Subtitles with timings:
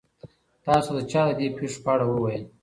[0.65, 2.43] تاسو ته چا د دې پېښو په اړه وویل؟